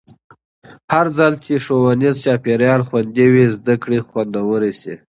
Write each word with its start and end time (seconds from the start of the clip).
هرځل 0.93 1.33
چې 1.45 1.53
ښوونیز 1.65 2.15
چاپېریال 2.25 2.81
خوندي 2.87 3.27
وي، 3.33 3.45
زده 3.55 3.75
کړه 3.83 3.99
خوندوره 4.07 4.71
شي. 4.81 4.95